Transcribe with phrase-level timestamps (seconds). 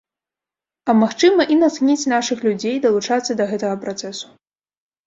[0.89, 4.27] А, магчыма, і натхніць нашых людзей далучацца да гэтага працэсу.